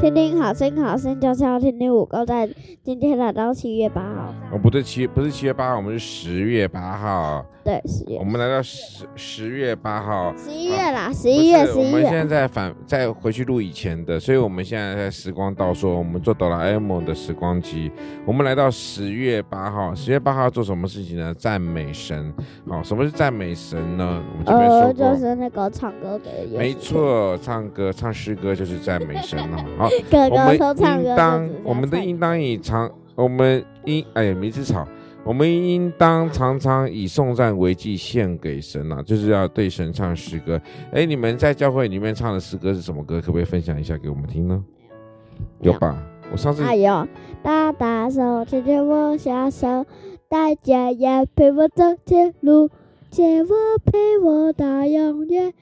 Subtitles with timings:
[0.00, 2.48] 天天好声，好声音就是要听听五个在
[2.84, 4.17] 今天来到七月八。
[4.52, 7.44] 哦，不对，七不是七月八号，我们是十月八号。
[7.64, 8.18] 对，十月。
[8.18, 10.34] 我们来到十十月八号。
[10.36, 11.86] 十一月啦，十一月，十一月。
[11.86, 17.92] 我们现在在返在回去录以前的，所以我们现在在时光倒数，我们做哆啦 A 梦的时光机。
[18.24, 21.34] 我们来到十月八号，十月八号做什么事情呢？
[21.34, 22.32] 赞美神。
[22.66, 24.22] 好，什么是赞美神呢？
[24.32, 26.56] 我们这边说过，呃，就是那个唱歌给。
[26.56, 29.64] 没错，唱歌唱诗歌就是赞美神哦。
[29.76, 30.54] 好， 哥哥我们
[31.04, 34.86] 应当我们的应当以唱，我们应哎呀，名字草。
[35.24, 40.58] 我们应当常常以颂赞为祭献给神啊，就是要对神唱诗歌。
[40.90, 43.20] 哎，你们在教会里面唱的诗歌是什么歌？
[43.20, 44.64] 可不可以分享一下给我们听呢？
[45.60, 46.02] 有吧？
[46.32, 47.06] 我上次还有
[47.42, 49.84] 大大手牵着我小手，
[50.30, 52.70] 大家也陪我走前路，
[53.10, 53.48] 借我
[53.84, 55.52] 陪我到永远，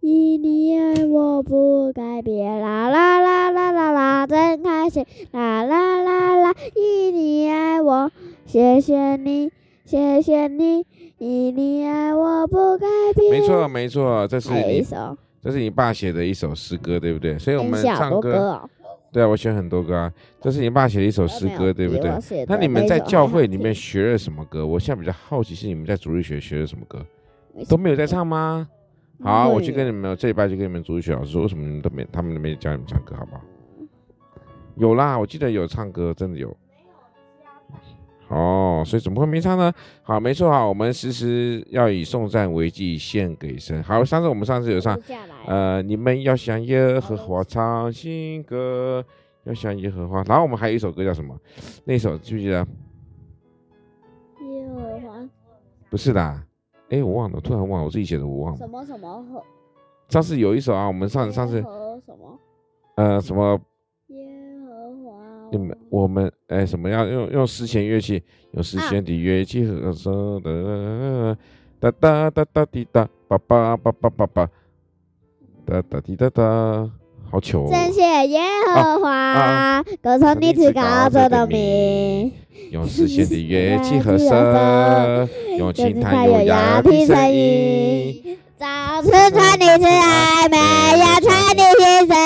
[0.00, 8.10] 因你爱我不改变，啦啦啦啦啦啦，真开心，啦啦啦啦，因你爱我。
[8.44, 9.50] 谢谢你，
[9.84, 10.84] 谢谢你，
[11.18, 13.30] 因你爱我不改变。
[13.30, 14.84] 没错，没错，这是你，
[15.40, 17.38] 这是你爸写的一首诗歌，对不对？
[17.38, 18.60] 所以我们唱歌，
[19.12, 20.12] 对啊，我选很多歌啊。
[20.40, 22.10] 这是你爸写的一首诗歌，对不对？
[22.48, 24.66] 那你们在教会里面学了什么歌？
[24.66, 26.98] 我现在比较好奇，是你们在主日学学了什么歌？
[27.68, 28.66] 都没有在唱吗？
[29.22, 33.40] 好，我去跟你们，这礼拜去跟你们主日学老师说，为什么你们都没，他们都没教你们唱歌，好不好？
[34.76, 36.56] 有啦，我记得有唱歌，真的有。
[38.28, 39.70] 哦，所以怎么会没唱呢？
[40.02, 43.82] 好，没错啊，我们时时要以颂赞为祭献给神。
[43.82, 44.98] 好，上次我们上次有唱，
[45.46, 49.04] 呃，你们要向耶和华唱新歌，
[49.44, 50.22] 要向耶和华。
[50.22, 51.38] 然后我们还有一首歌叫什么？
[51.84, 52.66] 那首记不记得？
[54.40, 55.28] 耶和华？
[55.90, 56.42] 不是的，
[56.88, 58.56] 哎，我忘了，突然忘了，我自己写的，我忘了。
[58.58, 59.42] 什么什么和？
[60.08, 62.38] 上次有一首啊，我们上上次什么？
[62.94, 63.60] 呃，什么？
[65.52, 68.22] 你们我们哎，什么要用用丝弦乐器？
[68.52, 71.36] 用丝弦的乐器和声的
[71.78, 74.48] 哒哒哒哒滴哒，叭叭叭叭叭叭，
[75.66, 76.90] 哒哒滴哒哒，
[77.30, 77.70] 好糗！
[77.70, 78.40] 称谢耶
[78.74, 82.32] 和华，歌颂你至高者的名。
[82.70, 88.38] 用丝弦的乐器和声，用轻弹优雅的声音。
[88.56, 88.66] 早
[89.02, 92.16] 晨唱你慈爱，每夜传你心声，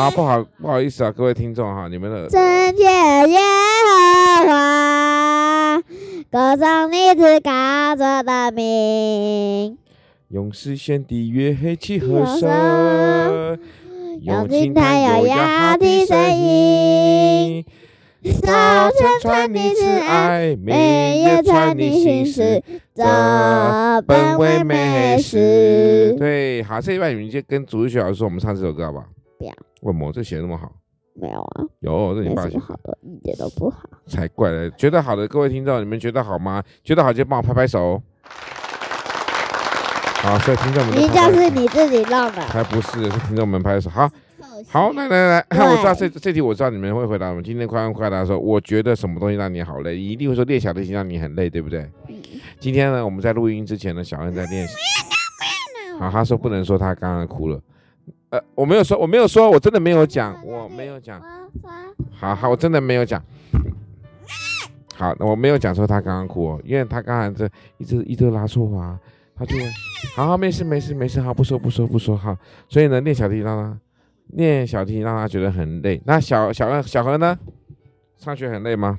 [0.00, 2.26] 好，不好，不好意思啊，各位听众哈，你们的。
[2.30, 2.40] 称
[2.74, 3.38] 谢耶
[3.84, 5.82] 和华，
[6.30, 9.76] 歌颂你至高者的名。
[10.28, 13.58] 用丝弦的乐器和声，
[14.22, 17.62] 用轻弹优雅的声音。
[18.40, 22.62] 早晨传你慈爱，每夜传你心事，
[22.94, 23.04] 这
[24.06, 26.16] 本为美事。
[26.18, 29.04] 对，好，这一半你们就跟主日学老师说，我们唱这首歌好不好？
[29.40, 29.52] 不要。
[29.80, 30.70] 为什么这写的那么好？
[31.14, 32.60] 没有啊，有，这你爸写的。
[32.60, 33.88] 好的，一点都不好。
[34.06, 36.62] 才怪嘞，觉得好的各位听众，你们觉得好吗？
[36.84, 38.00] 觉得好就帮我拍拍手。
[40.22, 41.02] 好，所以听众们拍拍。
[41.02, 42.42] 你就是你自己弄的。
[42.42, 43.88] 还不是，是听众们拍手。
[43.88, 44.08] 好，
[44.68, 47.30] 好，来来来，我知道这这题我知道你们会回答。
[47.30, 49.96] 我们今天快问快答说，我觉得什么东西让你好累？
[49.96, 51.90] 你一定会说练小提琴让你很累，对不对？
[52.08, 52.16] 嗯。
[52.58, 54.74] 今天呢，我们在录音之前呢，小恩在练习。
[55.98, 57.60] 好，他说不能说他刚刚哭了。
[58.30, 61.20] 呃，我没有说，我没有说，我真的没有讲，我没有讲。
[62.12, 63.22] 好好，我真的没有讲。
[64.94, 68.98] 好，那我没有讲说他刚刚哭哦，因为他刚才这一直一直拉错话，
[69.34, 69.56] 他就
[70.14, 72.36] 好好没事没事没事，好不说不说不说哈。
[72.68, 73.80] 所以呢，练小提琴让他
[74.28, 76.00] 练小提琴让他觉得很累。
[76.04, 77.36] 那小小小何呢？
[78.16, 78.98] 上学很累吗？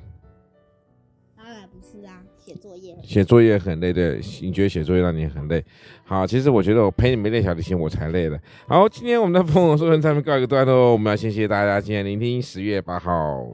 [3.03, 4.15] 写作业，很累的。
[4.41, 5.63] 你觉得写作业让你很累？
[6.03, 8.39] 好，其实我觉得我陪你们练小提琴，我才累的。
[8.67, 13.45] 好，今天我们的丰禾硕恩在这边告一个段落，我们要谢谢大家今天聆听十月八号。